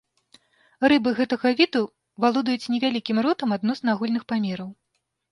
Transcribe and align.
Рыбы 0.91 1.09
гэтага 1.17 1.49
віду 1.59 1.81
валодаюць 2.25 2.71
невялікім 2.75 3.17
ротам 3.27 3.49
адносна 3.57 3.93
агульных 3.95 4.23
памераў. 4.33 4.69